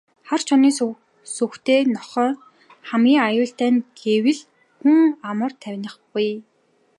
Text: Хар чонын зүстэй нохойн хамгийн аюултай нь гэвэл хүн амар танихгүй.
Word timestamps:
Хар 0.27 0.41
чонын 0.47 0.73
зүстэй 1.35 1.81
нохойн 1.93 2.33
хамгийн 2.89 3.23
аюултай 3.27 3.71
нь 3.73 3.85
гэвэл 3.99 4.41
хүн 4.79 5.01
амар 5.29 5.51
танихгүй. 5.61 6.29